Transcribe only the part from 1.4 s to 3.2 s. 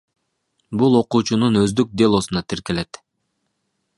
өздүк делосуна тиркелет.